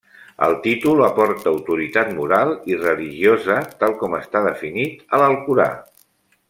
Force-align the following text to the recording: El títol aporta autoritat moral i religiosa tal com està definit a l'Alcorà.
El 0.45 0.53
títol 0.61 1.03
aporta 1.07 1.51
autoritat 1.51 2.09
moral 2.21 2.55
i 2.73 2.79
religiosa 2.81 3.61
tal 3.85 3.97
com 4.01 4.19
està 4.23 4.43
definit 4.51 5.17
a 5.19 5.25
l'Alcorà. 5.25 5.73